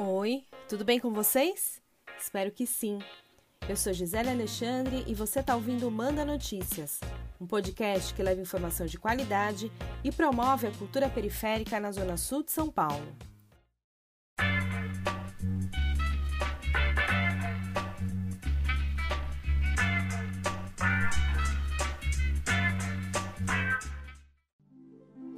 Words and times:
Oi, 0.00 0.44
tudo 0.68 0.84
bem 0.84 1.00
com 1.00 1.12
vocês? 1.12 1.82
Espero 2.16 2.52
que 2.52 2.64
sim. 2.68 3.00
Eu 3.68 3.76
sou 3.76 3.92
Gisele 3.92 4.30
Alexandre 4.30 5.02
e 5.08 5.12
você 5.12 5.40
está 5.40 5.56
ouvindo 5.56 5.90
Manda 5.90 6.24
Notícias, 6.24 7.00
um 7.40 7.44
podcast 7.44 8.14
que 8.14 8.22
leva 8.22 8.40
informação 8.40 8.86
de 8.86 8.96
qualidade 8.96 9.72
e 10.04 10.12
promove 10.12 10.68
a 10.68 10.70
cultura 10.70 11.10
periférica 11.10 11.80
na 11.80 11.90
Zona 11.90 12.16
Sul 12.16 12.44
de 12.44 12.52
São 12.52 12.70
Paulo. 12.70 13.12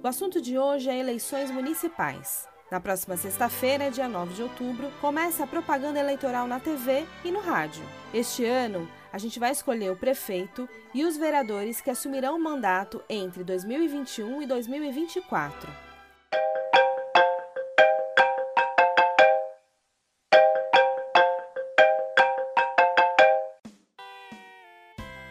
O 0.00 0.06
assunto 0.06 0.40
de 0.40 0.56
hoje 0.56 0.88
é 0.88 0.96
eleições 0.96 1.50
municipais. 1.50 2.53
Na 2.70 2.80
próxima 2.80 3.16
sexta-feira, 3.16 3.90
dia 3.90 4.08
9 4.08 4.34
de 4.34 4.42
outubro, 4.42 4.90
começa 5.00 5.44
a 5.44 5.46
propaganda 5.46 6.00
eleitoral 6.00 6.46
na 6.46 6.58
TV 6.58 7.04
e 7.24 7.30
no 7.30 7.40
rádio. 7.40 7.84
Este 8.12 8.44
ano, 8.44 8.88
a 9.12 9.18
gente 9.18 9.38
vai 9.38 9.52
escolher 9.52 9.90
o 9.90 9.96
prefeito 9.96 10.68
e 10.92 11.04
os 11.04 11.16
vereadores 11.16 11.80
que 11.80 11.90
assumirão 11.90 12.36
o 12.36 12.42
mandato 12.42 13.02
entre 13.08 13.44
2021 13.44 14.42
e 14.42 14.46
2024. 14.46 15.93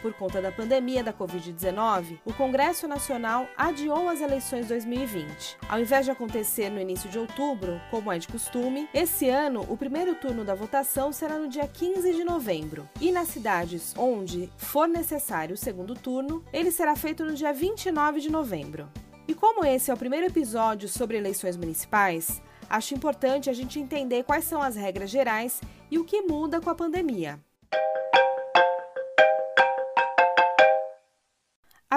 Por 0.00 0.14
conta 0.14 0.40
da 0.40 0.52
pandemia 0.52 1.02
da 1.02 1.12
Covid-19, 1.12 2.20
o 2.24 2.32
Congresso 2.32 2.86
Nacional 2.86 3.48
adiou 3.56 4.08
as 4.08 4.20
eleições 4.20 4.68
2020. 4.68 5.56
Ao 5.68 5.80
invés 5.80 6.04
de 6.04 6.12
acontecer 6.12 6.70
no 6.70 6.80
início 6.80 7.10
de 7.10 7.18
outubro, 7.18 7.80
como 7.90 8.12
é 8.12 8.18
de 8.18 8.28
costume, 8.28 8.88
esse 8.94 9.28
ano 9.28 9.66
o 9.68 9.76
primeiro 9.76 10.14
turno 10.14 10.44
da 10.44 10.54
votação 10.54 11.12
será 11.12 11.36
no 11.36 11.48
dia 11.48 11.66
15 11.66 12.14
de 12.14 12.22
novembro. 12.22 12.88
E 13.00 13.10
nas 13.10 13.28
cidades 13.28 13.92
onde 13.96 14.48
for 14.56 14.86
necessário 14.86 15.54
o 15.54 15.58
segundo 15.58 15.94
turno, 15.94 16.44
ele 16.52 16.70
será 16.70 16.94
feito 16.94 17.24
no 17.24 17.34
dia 17.34 17.52
29 17.52 18.20
de 18.20 18.30
novembro. 18.30 18.88
E 19.26 19.34
como 19.34 19.64
esse 19.64 19.90
é 19.90 19.94
o 19.94 19.98
primeiro 19.98 20.26
episódio 20.26 20.88
sobre 20.88 21.16
eleições 21.16 21.56
municipais, 21.56 22.40
acho 22.70 22.94
importante 22.94 23.50
a 23.50 23.52
gente 23.52 23.80
entender 23.80 24.22
quais 24.22 24.44
são 24.44 24.62
as 24.62 24.76
regras 24.76 25.10
gerais 25.10 25.60
e 25.90 25.98
o 25.98 26.04
que 26.04 26.22
muda 26.22 26.60
com 26.60 26.70
a 26.70 26.74
pandemia. 26.74 27.40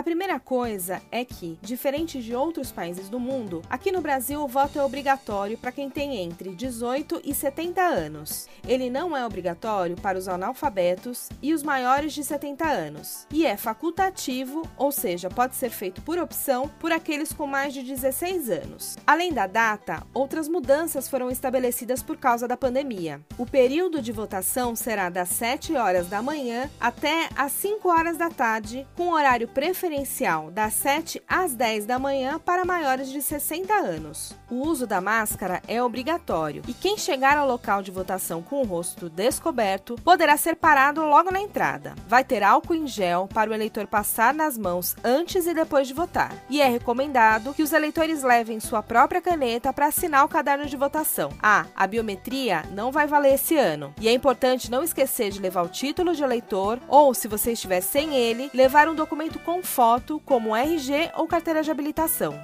A 0.02 0.04
primeira 0.04 0.40
coisa 0.40 1.00
é 1.12 1.24
que, 1.24 1.60
diferente 1.62 2.24
de 2.24 2.34
outros 2.34 2.72
países 2.72 3.08
do 3.08 3.20
mundo, 3.20 3.62
aqui 3.70 3.92
no 3.92 4.02
Brasil 4.02 4.42
o 4.42 4.48
voto 4.48 4.80
é 4.80 4.84
obrigatório 4.84 5.60
para 5.60 5.72
quem 5.72 5.92
tem 5.92 6.18
entre 6.18 6.56
18 6.56 7.22
e 7.24 7.36
70 7.36 7.80
anos. 7.80 8.48
Ele 8.68 8.90
não 8.90 9.16
é 9.16 9.24
obrigatório 9.24 9.96
para 9.96 10.18
os 10.18 10.28
analfabetos 10.28 11.30
e 11.40 11.54
os 11.54 11.62
maiores 11.62 12.14
de 12.14 12.24
70 12.24 12.68
anos. 12.68 13.28
E 13.30 13.46
é 13.46 13.56
facultativo, 13.56 14.68
ou 14.76 14.92
seja, 14.92 15.30
pode 15.30 15.54
ser 15.54 15.70
feito 15.70 16.02
por 16.02 16.18
opção 16.18 16.68
por 16.80 16.92
aqueles 16.92 17.32
com 17.32 17.46
mais 17.46 17.72
de 17.72 17.84
16 17.84 18.50
anos. 18.50 18.98
Além 19.06 19.32
da 19.32 19.46
data, 19.46 20.02
outras 20.16 20.48
mudanças 20.48 21.08
foram 21.08 21.30
estabelecidas 21.30 22.02
por 22.02 22.18
causa 22.18 22.48
da 22.48 22.58
pandemia. 22.58 23.22
O 23.38 23.46
período 23.46 24.02
de 24.02 24.12
votação 24.12 24.76
será 24.76 25.12
das 25.12 25.30
7 25.30 25.76
horas 25.76 26.08
da 26.08 26.24
manhã 26.24 26.68
até 26.80 27.30
às 27.36 27.52
5 27.52 27.88
horas 27.88 28.18
da 28.18 28.32
tarde, 28.32 28.88
com 28.98 29.10
horário 29.10 29.48
preferido 29.48 29.91
preferencial 29.92 30.50
das 30.50 30.74
7 30.76 31.22
às 31.28 31.54
10 31.54 31.86
da 31.86 32.00
manhã 32.00 32.40
para 32.40 32.64
maiores 32.64 33.10
de 33.10 33.22
60 33.22 33.74
anos. 33.74 34.34
O 34.50 34.56
uso 34.56 34.88
da 34.88 35.02
máscara 35.02 35.62
é 35.68 35.84
obrigatório 35.84 36.62
e 36.66 36.74
quem 36.74 36.98
chegar 36.98 37.38
ao 37.38 37.46
local 37.46 37.82
de 37.82 37.92
votação 37.92 38.42
com 38.42 38.62
o 38.62 38.66
rosto 38.66 39.10
descoberto 39.10 39.96
poderá 40.02 40.38
ser 40.38 40.56
parado 40.56 41.02
logo 41.02 41.30
na 41.30 41.42
entrada. 41.42 41.94
Vai 42.08 42.24
ter 42.24 42.42
álcool 42.42 42.76
em 42.76 42.88
gel 42.88 43.28
para 43.34 43.50
o 43.50 43.54
eleitor 43.54 43.86
passar 43.86 44.34
nas 44.34 44.58
mãos 44.58 44.96
antes 45.04 45.46
e 45.46 45.54
depois 45.54 45.90
de 45.90 45.94
votar. 45.94 46.34
E 46.50 46.62
é 46.62 46.70
recomendado 46.70 47.54
que 47.54 47.64
os 47.64 47.74
eleitores 47.74 48.24
levem 48.24 48.62
sua 48.62 48.82
própria 48.82 49.22
caneta 49.22 49.74
para 49.74 49.88
assinar 49.88 50.24
o 50.24 50.30
caderno 50.30 50.68
de 50.68 50.78
votação. 50.78 51.32
Ah, 51.44 51.66
a 51.76 51.86
biometria 51.86 52.64
não 52.72 52.94
vai 52.94 53.08
valer 53.08 53.34
esse 53.34 53.58
ano. 53.58 53.94
E 54.00 54.08
é 54.08 54.14
importante 54.14 54.72
não 54.72 54.84
esquecer 54.84 55.32
de 55.32 55.42
levar 55.42 55.64
o 55.64 55.70
título 55.70 56.16
de 56.16 56.24
eleitor 56.24 56.80
ou, 56.88 57.14
se 57.14 57.28
você 57.28 57.52
estiver 57.52 57.82
sem 57.82 58.16
ele, 58.16 58.50
levar 58.54 58.88
um 58.88 58.96
documento 58.96 59.38
com 59.40 59.62
foto, 59.82 60.22
como 60.24 60.56
RG 60.56 61.10
ou 61.18 61.26
carteira 61.26 61.64
de 61.64 61.72
habilitação. 61.72 62.40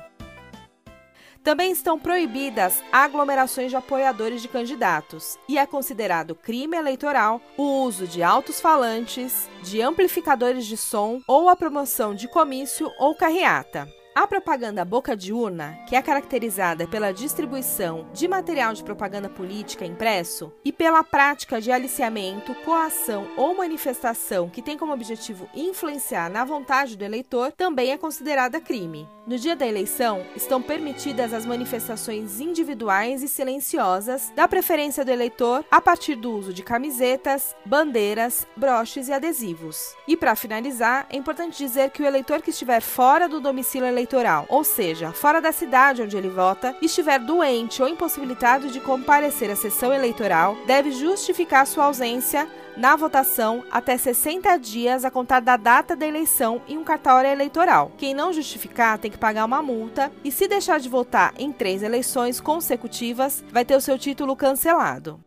Também 1.44 1.72
estão 1.72 2.00
proibidas 2.00 2.84
aglomerações 2.92 3.70
de 3.70 3.76
apoiadores 3.76 4.42
de 4.42 4.48
candidatos 4.48 5.38
e 5.48 5.56
é 5.56 5.64
considerado 5.64 6.34
crime 6.34 6.76
eleitoral 6.76 7.40
o 7.56 7.84
uso 7.84 8.08
de 8.08 8.24
altos 8.24 8.60
falantes, 8.60 9.48
de 9.62 9.84
amplificadores 9.84 10.66
de 10.66 10.76
som 10.76 11.22
ou 11.28 11.48
a 11.48 11.56
promoção 11.56 12.16
de 12.16 12.28
comício 12.28 12.92
ou 12.98 13.14
carreata. 13.14 13.88
A 14.18 14.26
propaganda 14.26 14.84
boca 14.84 15.16
de 15.16 15.32
urna, 15.32 15.78
que 15.88 15.96
é 15.96 16.02
caracterizada 16.02 16.88
pela 16.88 17.14
distribuição 17.14 18.10
de 18.12 18.28
material 18.28 18.74
de 18.74 18.84
propaganda 18.84 19.30
política 19.30 19.86
impresso 19.86 20.52
e 20.66 20.74
pela 20.74 21.04
prática 21.04 21.62
de 21.62 21.72
aliciamento, 21.72 22.56
coação 22.66 23.28
ou 23.38 23.56
manifestação 23.56 24.50
que 24.50 24.60
tem 24.60 24.76
como 24.76 24.92
objetivo 24.92 25.48
influenciar 25.54 26.32
na 26.32 26.44
vontade 26.44 26.98
do 26.98 27.06
eleitor, 27.06 27.52
também 27.52 27.92
é 27.92 27.98
considerada 27.98 28.60
crime. 28.60 29.08
No 29.28 29.38
dia 29.38 29.58
da 29.58 29.68
eleição, 29.68 30.26
estão 30.38 30.62
permitidas 30.62 31.34
as 31.34 31.46
manifestações 31.46 32.40
individuais 32.40 33.22
e 33.22 33.28
silenciosas 33.28 34.32
da 34.34 34.48
preferência 34.48 35.04
do 35.04 35.12
eleitor 35.12 35.66
a 35.70 35.82
partir 35.82 36.16
do 36.16 36.32
uso 36.32 36.54
de 36.54 36.64
camisetas, 36.64 37.54
bandeiras, 37.66 38.48
broches 38.56 39.10
e 39.10 39.14
adesivos. 39.14 39.94
E 40.08 40.16
para 40.16 40.34
finalizar, 40.34 41.06
é 41.10 41.18
importante 41.18 41.58
dizer 41.58 41.92
que 41.92 42.02
o 42.02 42.06
eleitor 42.06 42.42
que 42.42 42.52
estiver 42.52 42.82
fora 42.82 43.28
do 43.28 43.42
domicílio 43.42 43.86
eleitoral, 43.86 44.07
ou 44.48 44.64
seja, 44.64 45.12
fora 45.12 45.42
da 45.42 45.52
cidade 45.52 46.02
onde 46.02 46.16
ele 46.16 46.30
vota, 46.30 46.76
estiver 46.82 47.20
doente 47.20 47.82
ou 47.82 47.88
impossibilitado 47.88 48.70
de 48.70 48.80
comparecer 48.80 49.52
à 49.52 49.56
sessão 49.56 49.94
eleitoral, 49.94 50.56
deve 50.66 50.92
justificar 50.92 51.68
sua 51.68 51.86
ausência 51.86 52.48
na 52.78 52.96
votação 52.96 53.64
até 53.72 53.98
60 53.98 54.58
dias 54.58 55.04
a 55.04 55.12
contar 55.12 55.40
da 55.40 55.58
data 55.58 55.96
da 55.96 56.08
eleição 56.08 56.62
em 56.68 56.78
um 56.78 56.84
cartório 56.84 57.30
eleitoral. 57.30 57.92
Quem 57.98 58.14
não 58.14 58.32
justificar 58.32 59.00
tem 59.00 59.12
que 59.12 59.18
pagar 59.18 59.46
uma 59.46 59.62
multa 59.62 60.12
e, 60.24 60.32
se 60.32 60.48
deixar 60.48 60.80
de 60.80 60.88
votar 60.88 61.34
em 61.38 61.52
três 61.52 61.82
eleições 61.82 62.40
consecutivas, 62.40 63.44
vai 63.52 63.66
ter 63.66 63.76
o 63.76 63.82
seu 63.82 63.98
título 63.98 64.36
cancelado. 64.36 65.27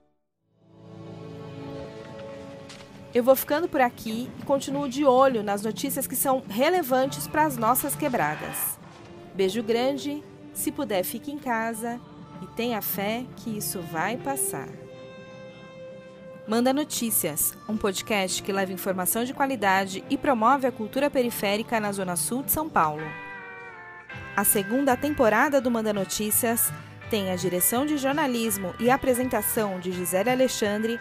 Eu 3.13 3.25
vou 3.25 3.35
ficando 3.35 3.69
por 3.69 3.81
aqui 3.81 4.31
e 4.39 4.45
continuo 4.45 4.89
de 4.89 5.05
olho 5.05 5.43
nas 5.43 5.63
notícias 5.63 6.07
que 6.07 6.15
são 6.15 6.45
relevantes 6.49 7.27
para 7.27 7.45
as 7.45 7.57
nossas 7.57 7.97
quebradas. 7.97 8.79
Beijo 9.35 9.63
grande, 9.63 10.23
se 10.55 10.71
puder, 10.71 11.03
fique 11.03 11.33
em 11.33 11.39
casa 11.39 12.01
e 12.41 12.47
tenha 12.55 12.81
fé 12.81 13.25
que 13.37 13.57
isso 13.57 13.81
vai 13.81 14.17
passar. 14.17 14.69
Manda 16.47 16.73
Notícias, 16.73 17.57
um 17.69 17.77
podcast 17.77 18.43
que 18.43 18.53
leva 18.53 18.73
informação 18.73 19.25
de 19.25 19.35
qualidade 19.35 20.05
e 20.09 20.17
promove 20.17 20.67
a 20.67 20.73
cultura 20.73 21.11
periférica 21.11 21.79
na 21.79 21.93
Zona 21.93 22.17
Sul 22.17 22.43
de 22.43 22.51
São 22.53 22.69
Paulo. 22.69 23.05
A 24.37 24.45
segunda 24.45 24.97
temporada 24.97 25.61
do 25.61 25.71
Manda 25.71 25.93
Notícias 25.93 26.73
tem 27.09 27.31
a 27.31 27.37
direção 27.37 27.85
de 27.85 27.99
jornalismo 27.99 28.75
e 28.79 28.89
apresentação 28.89 29.81
de 29.81 29.93
Gisele 29.93 30.31
Alexandre, 30.31 30.99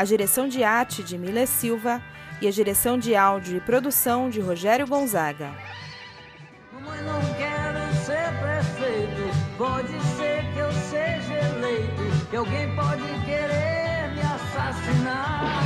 a 0.00 0.04
direção 0.04 0.48
de 0.48 0.64
arte 0.64 1.02
de 1.02 1.18
Mila 1.18 1.44
Silva 1.44 2.02
e 2.40 2.48
a 2.48 2.50
direção 2.50 2.98
de 2.98 3.14
áudio 3.14 3.58
e 3.58 3.60
produção 3.60 4.30
de 4.30 4.40
Rogério 4.40 4.86
Gonzaga. 4.86 5.52
Mamãe, 6.72 7.02
não 7.02 7.20
quero 7.34 7.94
ser 8.06 8.32
prefeito, 8.40 9.58
pode 9.58 9.92
ser 10.16 10.42
que 10.54 10.58
eu 10.58 10.72
seja 10.72 11.34
eleito, 11.34 12.26
que 12.30 12.36
alguém 12.36 12.74
pode 12.74 13.02
querer 13.26 14.10
assassinar. 14.24 15.64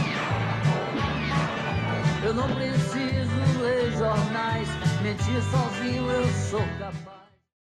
Eu 2.24 2.34
não 2.34 2.52
preciso 2.56 3.62
ler 3.62 3.92
jornais, 3.92 4.68
mentir 5.00 5.40
sozinho 5.44 6.10
eu 6.10 6.26
sou 6.50 6.66
capaz. 6.80 7.13